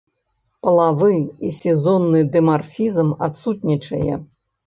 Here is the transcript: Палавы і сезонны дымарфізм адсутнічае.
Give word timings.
Палавы 0.67 1.11
і 1.49 1.51
сезонны 1.57 2.23
дымарфізм 2.35 3.13
адсутнічае. 3.27 4.13